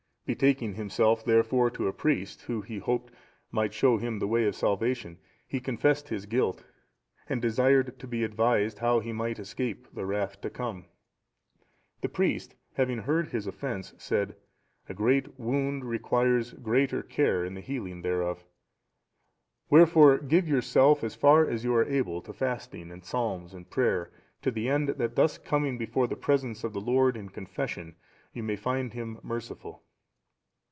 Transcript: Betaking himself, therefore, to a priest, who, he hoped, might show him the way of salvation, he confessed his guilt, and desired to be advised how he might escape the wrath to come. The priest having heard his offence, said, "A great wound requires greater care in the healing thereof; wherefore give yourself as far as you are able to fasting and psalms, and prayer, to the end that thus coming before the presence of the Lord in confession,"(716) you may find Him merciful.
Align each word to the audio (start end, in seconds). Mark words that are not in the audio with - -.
Betaking 0.27 0.75
himself, 0.75 1.25
therefore, 1.25 1.69
to 1.71 1.89
a 1.89 1.93
priest, 1.93 2.43
who, 2.43 2.61
he 2.61 2.77
hoped, 2.77 3.11
might 3.51 3.73
show 3.73 3.97
him 3.97 4.17
the 4.19 4.27
way 4.29 4.45
of 4.45 4.55
salvation, 4.55 5.17
he 5.45 5.59
confessed 5.59 6.07
his 6.07 6.25
guilt, 6.25 6.63
and 7.27 7.41
desired 7.41 7.99
to 7.99 8.07
be 8.07 8.23
advised 8.23 8.79
how 8.79 9.01
he 9.01 9.11
might 9.11 9.39
escape 9.39 9.93
the 9.93 10.05
wrath 10.05 10.39
to 10.39 10.49
come. 10.49 10.85
The 11.99 12.07
priest 12.07 12.55
having 12.75 12.99
heard 12.99 13.27
his 13.27 13.45
offence, 13.45 13.93
said, 13.97 14.37
"A 14.87 14.93
great 14.93 15.37
wound 15.37 15.83
requires 15.83 16.53
greater 16.53 17.03
care 17.03 17.43
in 17.43 17.53
the 17.53 17.59
healing 17.59 18.01
thereof; 18.01 18.45
wherefore 19.69 20.17
give 20.17 20.47
yourself 20.47 21.03
as 21.03 21.13
far 21.13 21.45
as 21.45 21.65
you 21.65 21.75
are 21.75 21.83
able 21.83 22.21
to 22.21 22.31
fasting 22.31 22.89
and 22.89 23.03
psalms, 23.03 23.53
and 23.53 23.69
prayer, 23.69 24.13
to 24.43 24.49
the 24.49 24.69
end 24.69 24.87
that 24.89 25.17
thus 25.17 25.37
coming 25.37 25.77
before 25.77 26.07
the 26.07 26.15
presence 26.15 26.63
of 26.63 26.71
the 26.71 26.79
Lord 26.79 27.17
in 27.17 27.27
confession,"(716) 27.27 27.95
you 28.31 28.43
may 28.43 28.55
find 28.55 28.93
Him 28.93 29.19
merciful. 29.23 29.83